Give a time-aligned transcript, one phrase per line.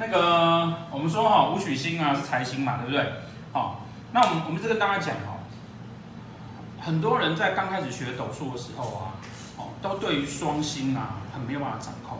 [0.00, 3.12] 那个我们说哈，武曲星啊是财星嘛，对不对？
[3.52, 3.82] 好，
[4.12, 5.36] 那我们我们这跟大家讲哈，
[6.80, 9.12] 很多人在刚开始学斗数的时候啊，
[9.58, 12.16] 哦，都对于双星啊很没有办法掌控，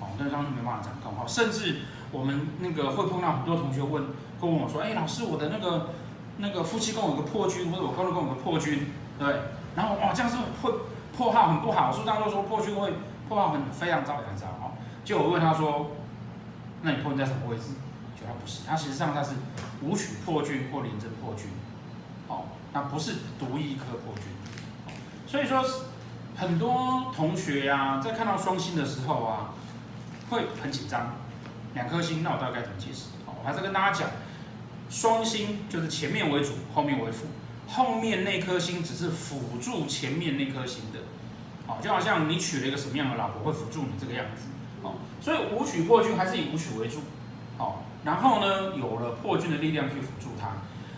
[0.00, 4.04] 哦，对双星没办法掌控，哈，甚至我们那个会碰到很多同学问，
[4.40, 5.90] 会问我说，哎，老师，我的那个
[6.38, 9.28] 那个夫妻宫有个破军，或者我工作宫有个破军，对？
[9.76, 10.72] 然后哇，这样是会
[11.14, 12.90] 破耗很不好，书上都说破军会
[13.28, 14.72] 破耗很非常糟非常糟，哈，
[15.04, 15.88] 就我问他说。
[16.82, 17.64] 那你破军在什么位置？
[18.14, 19.30] 就它不是，它实际上它是
[19.82, 21.46] 武曲破军或廉贞破军，
[22.28, 24.24] 哦，那不是独一颗破军，
[24.86, 24.92] 哦，
[25.26, 25.64] 所以说
[26.36, 29.54] 很多同学呀，啊，在看到双星的时候啊，
[30.30, 31.14] 会很紧张，
[31.74, 33.06] 两颗星，那我到底该怎么解释？
[33.26, 34.10] 哦，我还是跟大家讲，
[34.88, 37.26] 双星就是前面为主，后面为辅，
[37.66, 41.00] 后面那颗星只是辅助前面那颗星的，
[41.66, 44.44] 哦，就好像你娶了一个什么样的老婆，会辅助你这个样子。
[44.82, 46.98] 哦，所以武曲破军还是以武曲为主，
[47.58, 50.48] 哦，然后呢，有了破军的力量去辅助它。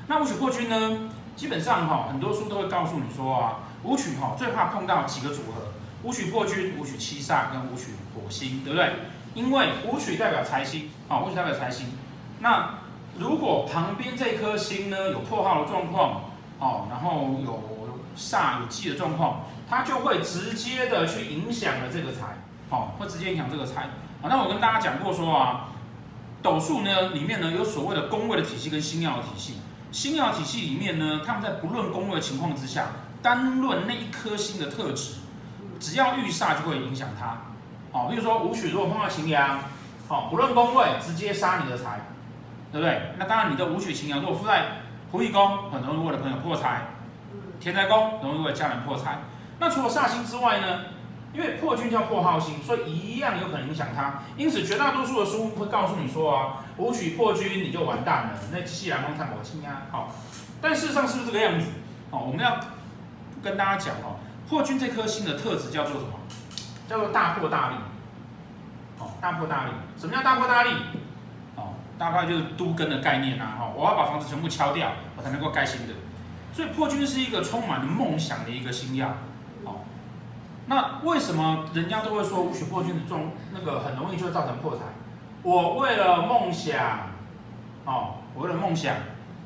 [0.06, 8.92] 那武曲破军呢，基本上哈，很多书都会告诉你说啊，武曲哈最怕碰到几个组合，武曲破军、武曲七煞跟武曲火星，对不对？
[9.34, 11.88] 因为武曲代表财星，啊，武曲代表财星。
[12.40, 12.78] 那
[13.18, 17.62] 如果旁边这颗星呢有破耗的状况，哦，然后有
[18.16, 22.43] 煞有忌的状况，它就会直接的去影响了这个财。
[22.74, 23.82] 哦，会直接影响这个财。
[24.20, 25.68] 好，那我跟大家讲过说啊，
[26.42, 29.58] 斗数呢里面呢有所谓的宫位的体系跟星曜的体系。
[29.92, 32.86] 星曜体系里面呢，他们在不论宫位的情况之下，
[33.22, 35.18] 单论那一颗星的特质，
[35.78, 37.38] 只要遇煞就会影响它。
[37.92, 39.60] 好，比如说武曲如果碰到擎羊，
[40.08, 42.00] 好，不论宫位直接杀你的财，
[42.72, 43.14] 对不对？
[43.18, 44.78] 那当然你的武曲擎羊如果附在
[45.12, 46.88] 仆役宫，很容易为了朋友破财；
[47.60, 49.18] 田宅宫容易为家人破财。
[49.60, 50.80] 那除了煞星之外呢？
[51.34, 54.22] 因为破军叫破耗星，所以一样有可能影响它。
[54.36, 59.82] 因此，绝大多数的书会告诉你说啊，武曲破军你就完蛋了，那机器人能看我亲啊。
[59.90, 60.12] 好，
[60.62, 61.66] 但事实上是不是这个样子？
[62.12, 62.60] 好，我们要
[63.42, 64.16] 跟大家讲哦，
[64.48, 66.12] 破军这颗星的特质叫做什么？
[66.88, 67.76] 叫做大破大立。
[68.96, 69.70] 好，大破大立。
[69.98, 70.70] 什么叫大破大立？
[71.56, 73.44] 哦，大概就是都更的概念呐。
[73.58, 75.94] 哈，我要把房子全部敲掉，我才能够盖新的。
[76.52, 79.08] 所以破军是一个充满了梦想的一个星曜。
[80.66, 83.20] 那为什么人家都会说武曲破军的状
[83.52, 84.84] 那个很容易就会造成破财？
[85.42, 87.10] 我为了梦想，
[87.84, 88.96] 哦，我为了梦想，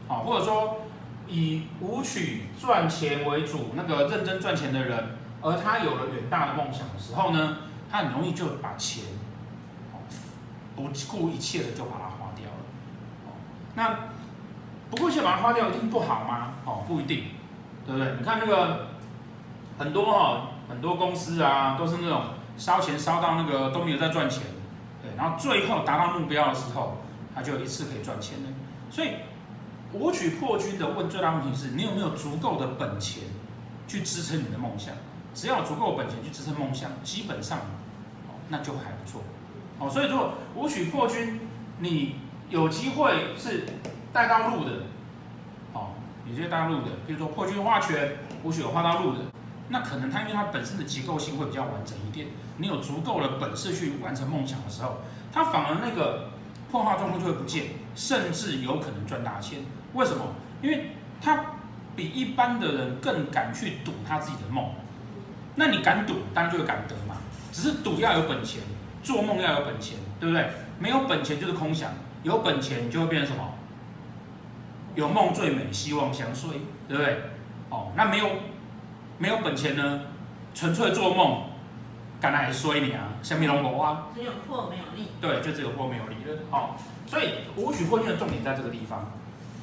[0.06, 0.82] 哦，或者说
[1.26, 7.56] 以武曲赚钱为主，那个认真赚钱的人，而他有了远大的梦想的时候呢，
[7.90, 9.02] 他很容易就把钱，
[9.92, 9.98] 哦，
[10.76, 12.62] 不顾一切的就把它花掉了。
[13.26, 13.34] 哦，
[13.74, 13.98] 那
[14.88, 16.54] 不顾一切把它花掉一定不好吗？
[16.64, 17.24] 哦，不一定，
[17.84, 18.14] 对不对？
[18.20, 18.86] 你看那个
[19.80, 20.47] 很多哈、哦。
[20.68, 22.22] 很多公司啊，都是那种
[22.56, 24.42] 烧钱烧到那个都没有在赚钱，
[25.02, 26.98] 对，然后最后达到目标的时候，
[27.34, 28.48] 他就一次可以赚钱了。
[28.90, 29.12] 所以
[29.92, 33.24] 武曲破军的问最大问题是你有没有足够的本钱
[33.86, 34.94] 去支撑你的梦想？
[35.34, 37.58] 只要有足够的本钱去支撑梦想，基本上
[38.28, 39.22] 哦那就还不错。
[39.78, 41.40] 哦，所以如果武曲破军
[41.78, 42.16] 你
[42.50, 43.64] 有机会是
[44.12, 44.72] 带到禄的，
[45.72, 45.90] 哦，
[46.28, 49.18] 有些带到禄的，比如说破军化权，武曲有画到禄的。
[49.70, 55.02] 那可能它因为它本身的结构性会比较完整一点，你有足够的本事去完成梦想的时候，
[55.32, 56.30] 它反而那个
[56.70, 59.60] 破耗状况就会不见，甚至有可能赚大钱。
[59.94, 60.24] 为什么？
[60.62, 61.44] 因为他
[61.94, 64.70] 比一般的人更敢去赌他自己的梦。
[65.56, 67.16] 那你敢赌，当然就会敢得嘛。
[67.52, 68.62] 只是赌要有本钱，
[69.02, 70.48] 做梦要有本钱，对不对？
[70.78, 71.92] 没有本钱就是空想，
[72.22, 73.54] 有本钱就会变成什么？
[74.94, 76.50] 有梦最美，希望相随，
[76.88, 77.22] 对不对？
[77.70, 78.26] 哦，那没有。
[79.18, 80.00] 没有本钱呢，
[80.54, 81.42] 纯粹做梦，
[82.20, 85.08] 敢来衰你啊，像米龙狗啊，只有破没有立。
[85.20, 86.38] 对，就只有破没有立了。
[86.50, 86.70] 哦，
[87.06, 89.10] 所以武曲破军的重点在这个地方，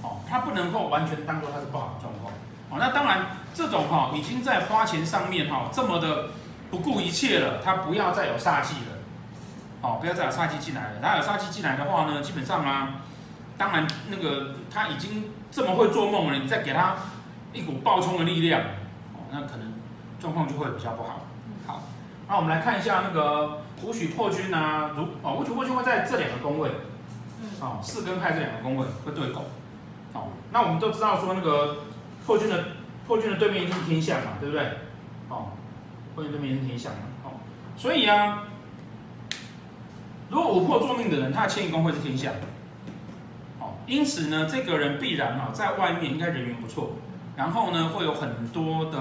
[0.02, 2.34] 哦，它不能够完全当做它是不好的状况。
[2.70, 6.30] 哦，那当然这种哈、哦、已经在花钱上面哈、哦、这么的
[6.70, 8.98] 不顾一切了，它不要再有煞气了。
[9.82, 11.00] 哦，不要再有煞气进来了。
[11.02, 13.02] 它有煞气进来的话呢，基本上啊，
[13.58, 16.96] 当然那个他已经这么会做梦了，你再给他
[17.54, 18.62] 一股暴冲的力量。
[19.36, 19.74] 那可能
[20.18, 21.26] 状况就会比较不好。
[21.68, 21.84] 好，
[22.30, 26.70] 那我们来看一下那个武曲破军啊，如哦，武曲破军会在这两个宫位，
[27.60, 29.44] 哦，四根亥这两个宫位会对宫。
[30.14, 31.80] 哦，那我们都知道说那个
[32.26, 32.64] 破军的
[33.06, 34.64] 破军的对面一定是天相嘛，对不对？
[35.28, 35.50] 哦，
[36.16, 37.00] 破军对面是天相嘛。
[37.26, 37.32] 哦，
[37.76, 38.44] 所以啊，
[40.30, 42.32] 如果五破坐命的人，他的迁移宫会是天相。
[43.60, 46.92] 哦，因此呢，这个人必然啊，在外面应该人缘不错。
[47.36, 48.98] 然后呢，会有很多的，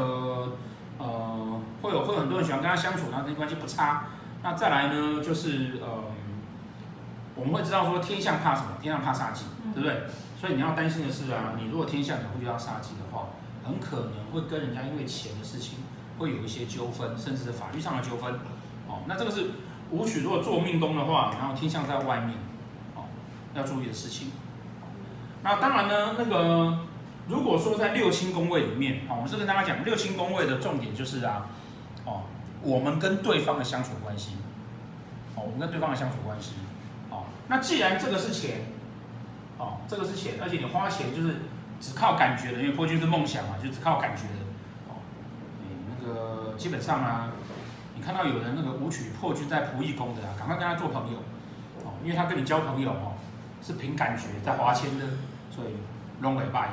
[0.98, 4.06] 呃，会有会有很多人喜欢跟他相处，然后跟关系不差，
[4.42, 6.04] 那再来呢，就是呃，
[7.34, 8.69] 我们会知道说天象怕什么？
[8.81, 9.44] 天象怕煞忌，
[9.75, 10.02] 对不对？
[10.40, 13.28] 所以你要担心的是啊，你如果天象你会遇到煞忌的话，
[13.64, 15.78] 很可能会跟人家因为钱的事情
[16.19, 18.34] 会有一些纠纷，甚至是法律上的纠纷。
[18.87, 19.52] 哦，那这个是
[19.90, 22.37] 武曲如果做命宫的话，然后天象在外面，
[22.94, 23.04] 哦，
[23.54, 24.32] 要注意的事情。
[25.42, 26.78] 那当然呢，那个
[27.29, 31.47] 如果说在六亲宫位里面，哦，我们是跟大家讲六亲宫位的重点就是啊，
[32.05, 32.23] 哦，
[32.62, 34.37] 我们跟对方的相处关系，
[35.35, 36.53] 哦，我们跟对方的相处关系，
[37.11, 38.67] 哦，那既然这个是钱，
[39.59, 41.37] 哦，这个是钱，而且你花钱就是
[41.81, 44.44] 只靠感觉的，因为破军是梦想嘛，就只靠感觉的，
[44.88, 45.00] 哦，
[45.88, 47.32] 那个基本上啊。
[47.97, 51.19] 你看到有人那个武曲破军在仆役宫的啊，赶快跟他做朋友。
[51.85, 53.15] 哦，因为他跟你交朋友哦，
[53.62, 55.06] 是凭感觉在花钱的，
[55.49, 55.69] 所以
[56.21, 56.71] 拢袂败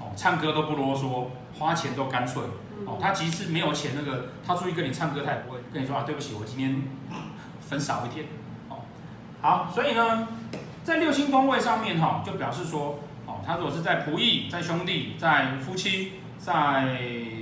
[0.00, 1.26] 哦，唱歌都不啰嗦，
[1.58, 2.42] 花钱都干脆
[2.86, 2.98] 哦。
[3.00, 6.82] 他即使没有钱，那个他出去跟你唱歌，他也不会跟你说啊，对不起，我今天
[7.60, 8.26] 分少一点
[8.68, 8.78] 哦。
[9.40, 10.28] 好，所以呢，
[10.84, 16.98] 在六星宫位上面哈，就表示说哦，他如果是在仆役、在兄弟、在夫妻、在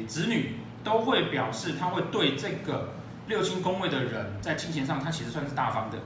[0.07, 2.91] 子女，都会表示他会对这个。
[3.29, 5.99] 六星宫位的人在金钱上，他其实算是大方的，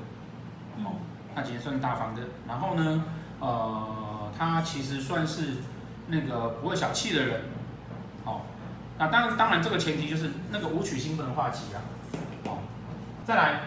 [0.79, 0.97] 哦，
[1.35, 2.23] 他其实算是大方的。
[2.49, 3.05] 然后呢，
[3.41, 5.57] 呃，他其实算是
[6.11, 7.41] 那个不会小气的人，
[8.25, 8.43] 哦。
[8.99, 11.81] 那当然，当然这个前提就是那个武曲星不能化忌啊，
[12.45, 12.59] 哦。
[13.25, 13.61] 再来，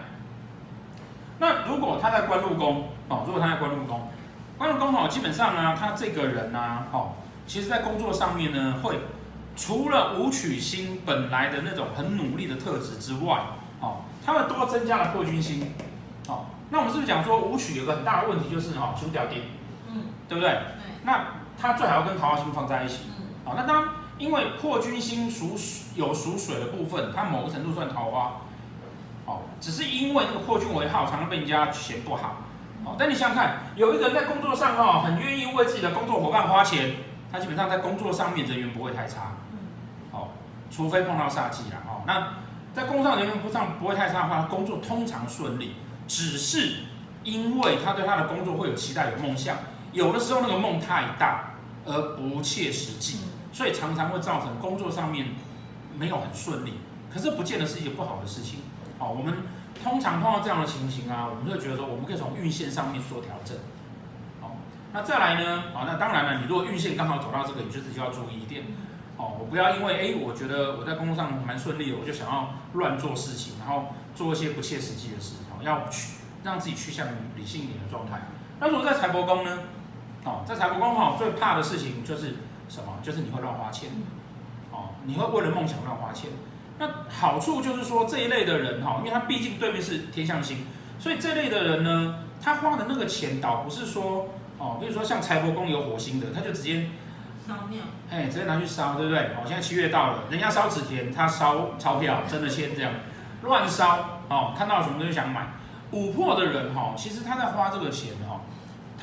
[1.38, 4.08] 那如果他在官禄宫，哦，如果他在官禄宫，
[4.56, 7.12] 官禄宫哦，基本上呢，他这个人呢，哦，
[7.46, 9.00] 其实在工作上面呢会。
[9.56, 13.40] 除了武曲星本来的那种很努力的特质之外，
[13.78, 15.72] 哦，他们多增加了破军星，
[16.26, 19.42] 哦，那我们是不是讲说武曲有个很大的问题就是哈，兄掉丁，
[19.86, 20.50] 嗯，对不对？
[20.50, 20.58] 对。
[21.04, 21.24] 那
[21.64, 25.56] 他最好要跟桃花星放在一起，嗯，好，那当然因为破军星属
[25.94, 28.32] 有属水的部分，它某个程度算桃花，
[29.24, 32.36] 哦，只是因为那个破军为号，常常被人家嫌不好，
[32.84, 36.96] 哦，但你想想看，有一个人在工作上哈，很愿意为自己的工作伙伴花钱，
[37.32, 39.32] 他基本上在工作上面人缘不会太差。
[40.70, 42.34] 除非碰到煞气了哦，那
[42.74, 45.76] 在工作上人缘不上不会太差的话，他工作通常顺利。
[46.08, 46.78] 只是
[47.22, 49.56] 因为他对他的工作会有期待、有梦想，
[49.92, 51.53] 有的时候那个梦太大
[51.86, 53.18] 而不切实际，
[53.52, 55.28] 所以常常会造成工作上面
[55.98, 56.74] 没有很顺利。
[57.12, 58.60] 可是不见得是一个不好的事情
[58.98, 59.14] 哦。
[59.16, 59.34] 我们
[59.82, 63.56] 通常碰到这样的情形啊，我们会觉得说，我们可以从运线上面做调整。
[64.42, 64.56] 哦，
[64.92, 65.64] 那再来呢？
[65.74, 68.64] 啊，那当然了，你如果运线刚好走到这个，你就自己要注意一点。
[69.16, 75.34] 哦，我不要因为哎，我觉得我在工作上蛮顺利的，我就想要乱做事情，然后做一些不切实际的事。
[75.52, 78.22] 哦，要去让自己趋向于理性一点的状态。
[78.58, 79.58] 那如果在财帛宫呢？
[80.24, 82.36] 哦，在财帛宫哈，最怕的事情就是
[82.68, 82.94] 什么？
[83.02, 83.90] 就是你会乱花钱。
[84.72, 86.30] 哦，你会为了梦想乱花钱。
[86.78, 90.66] 那好处就是说这一类的人哈，因为他毕竟对面是天象星，
[90.98, 94.28] 所以这类的人呢，他花的那个钱倒不是说
[94.58, 96.88] 哦，比如说像财帛宫有火星的，他就直接。
[97.46, 99.18] 烧庙，哎，直接拿去烧，对不对？
[99.34, 102.90] 哦，现在七月到了，人家烧纸钱，他烧钞票，真的钱这样
[103.42, 105.48] 乱烧，哦，看到什么都想买。
[105.90, 108.40] 五破的人哈，其实他在花这个钱哈，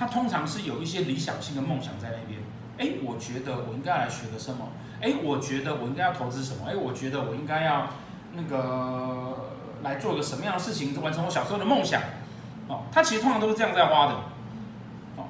[0.02, 2.40] 他通常是有一些理想性的梦想在那边。
[2.80, 4.70] 哎，我觉得我应该来学个什么？
[5.00, 6.66] 哎，我觉得我应该要投资什么？
[6.68, 7.86] 哎，我觉得我应该要
[8.34, 9.52] 那个
[9.84, 12.02] 来做个什么样的事情，完成我小时候的梦想。
[12.68, 14.14] 哦，他其实通常都是这样在花的。
[15.18, 15.26] 哦，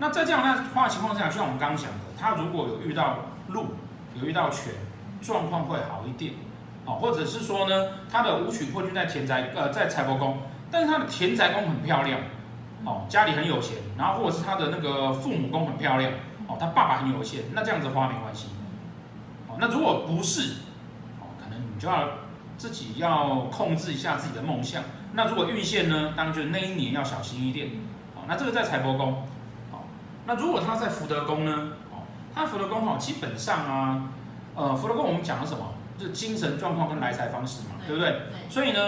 [0.00, 1.98] 那在这样在花的情况下，就像我们刚刚讲的。
[2.18, 3.18] 他如果有遇到
[3.50, 3.76] 禄，
[4.20, 4.72] 有遇到权，
[5.22, 6.32] 状况会好一点，
[6.84, 12.18] 哦，或者是说呢，他的武曲破军在田宅，呃，在财帛宫，但是他的田宅宫很漂亮，
[12.86, 16.12] 哦，家里很有钱，然后或者是他的那个父母宫很漂亮，
[16.46, 18.46] 哦，他爸爸很有钱，那这样子花没关系，
[19.48, 20.58] 哦，那如果不是，
[21.20, 22.08] 哦，可能你就要
[22.56, 27.70] 自己要控制一下自己的梦想，那如果运线呢，当然就是那一年要小心一点，
[28.14, 29.24] 哦，那这个在财帛宫，
[29.72, 29.80] 哦，
[30.24, 31.72] 那如果他在福德宫呢？
[31.90, 34.08] 哦，他福德宫哦，基本上啊，
[34.54, 35.74] 呃，福德宫我们讲了什么？
[35.98, 38.10] 就是精神状况跟来财方式嘛，对，对不对？
[38.10, 38.50] 对。
[38.50, 38.78] 所以呢，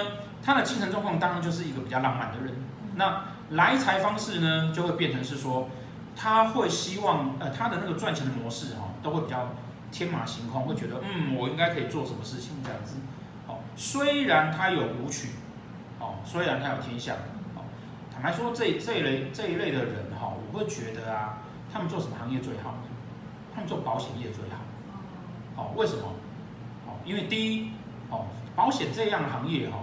[0.42, 2.54] 他的精神状况当然就是一个比较浪漫的人。
[2.96, 5.68] 那来财方式呢，就会变成是说，
[6.14, 9.48] 他会希望呃，他的那个赚钱的模式哈，都会比较
[9.90, 12.96] 天马行空，会觉得嗯，我应该可以做什么事情这样子。
[13.46, 15.30] 好，虽然他有武曲，
[15.98, 17.14] 哦，虽然他有天下，
[17.54, 17.64] 哦，
[18.12, 21.38] 坦白说这这一类这一类的人哈，我会觉得啊，
[21.72, 22.74] 他们做什么行业最好？
[23.54, 26.02] 他们做保险业最好，哦，为什么？
[26.86, 27.72] 哦，因为第一，
[28.10, 29.78] 哦，保险这样的行业哈，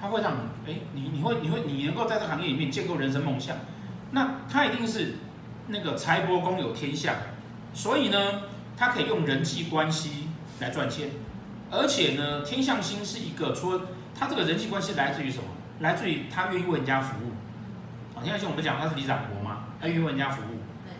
[0.00, 0.32] 它会让
[0.66, 3.56] 你，哎，你你会你会你能够在这行业里面建构人生梦想，
[4.12, 5.16] 那它一定是
[5.68, 7.14] 那个财帛宫有天相，
[7.74, 8.18] 所以呢，
[8.76, 10.28] 它可以用人际关系
[10.60, 11.10] 来赚钱，
[11.70, 13.82] 而且呢，天象星是一个，除了
[14.18, 15.44] 它这个人际关系来自于什么？
[15.80, 17.30] 来自于他愿意为人家服务。
[18.14, 20.58] 好，现在像我们讲他是李长伯嘛，他愿意为人家服务。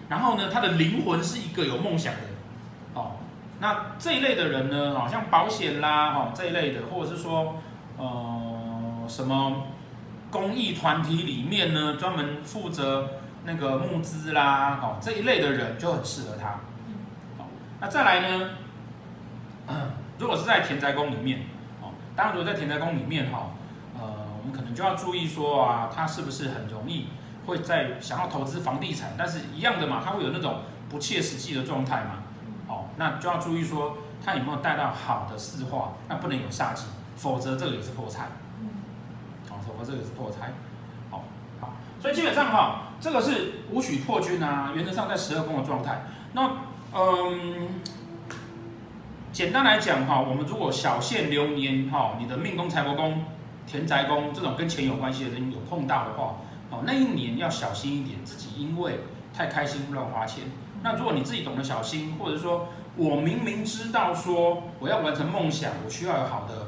[0.08, 2.20] 然后呢，他的灵魂是一个有梦想的。
[2.94, 3.16] 哦，
[3.60, 7.56] 那这一类的人呢，好像保险啦，哦这一类的，或者是说，
[7.98, 8.69] 呃，
[9.10, 9.66] 什么
[10.30, 13.10] 公益团体里面呢，专门负责
[13.44, 16.60] 那个募资啦，哦这一类的人就很适合他。
[17.80, 18.50] 那再来呢，
[20.18, 21.40] 如果是在田宅宫里面，
[21.82, 23.50] 哦，当然如果在田宅宫里面哈，
[23.98, 24.02] 呃，
[24.38, 27.06] 我们可能就要注意说啊，他是不是很容易
[27.46, 32.22] 会在想要投资房地产，但是一样的嘛，他会有那种不切实际的状态嘛，
[32.68, 36.86] 哦，那就要注意说他有没有带到好的四化，那不能有煞气，
[37.16, 38.28] 否则这个也是破财，
[39.84, 40.52] 这个是破财，
[41.10, 41.24] 好，
[41.60, 46.50] 好，所以基本上哈，这个是五曲破军啊，原则上在十二宫的状态，那
[46.94, 47.80] 嗯。
[49.32, 53.24] 简单来讲哈，我们如果小限流年哈，你的命宫、财帛宫、
[53.64, 56.34] 田宅宫这种跟钱有关系的人有碰到的话，
[56.68, 58.98] 哦，那一年要小心一点，自己因为
[59.32, 60.46] 太开心乱花钱。
[60.82, 66.66] 那如果你自己懂得小心，或者说我明明知道说我要完成梦想，我需要有好的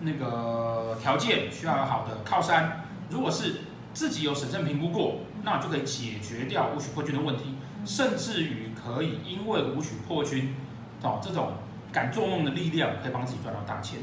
[0.00, 2.84] 那个条件，需要有好的靠山。
[3.10, 3.62] 如果是
[3.94, 10.54] 自己有审慎评估过，那就可以解决掉武曲破军的问题，甚至于可以因为武曲破军
[11.02, 11.52] 哦这种。
[11.90, 13.98] 敢做梦的力量可以帮自己赚到大钱。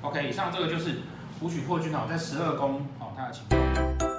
[0.00, 1.02] OK，以上这个就是
[1.42, 4.17] 武曲破军哦，在十二宫哦，它的情况。